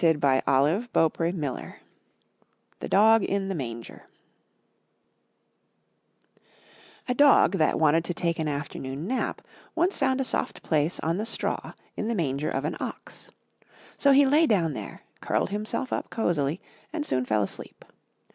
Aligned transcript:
156 0.01 0.47
I 0.47 1.27
N 1.27 1.39
THE 1.41 1.47
NURSERY 1.47 1.73
THE 2.79 2.87
DOG 2.89 3.23
IN 3.23 3.49
THE 3.49 3.53
MANGER 3.53 4.07
Adapted 7.07 7.07
from 7.07 7.07
Aesop 7.07 7.09
A 7.09 7.13
Dog 7.13 7.51
that 7.59 7.79
wanted 7.79 8.03
to 8.05 8.13
take 8.15 8.39
an 8.39 8.47
afternoon 8.47 9.05
nap, 9.05 9.43
once 9.75 9.97
found 9.97 10.19
a 10.19 10.23
soft 10.23 10.63
place 10.63 10.99
on 11.01 11.17
the 11.17 11.25
straw 11.27 11.73
in 11.95 12.07
the 12.07 12.15
manger 12.15 12.49
of 12.49 12.65
an 12.65 12.77
Ox. 12.79 13.29
So 13.95 14.11
he 14.11 14.25
lay 14.25 14.47
down 14.47 14.73
there, 14.73 15.03
curled 15.19 15.51
himself 15.51 15.93
up 15.93 16.09
cosily, 16.09 16.59
and 16.91 17.05
soon 17.05 17.23
fell 17.23 17.43
asleep. 17.43 17.85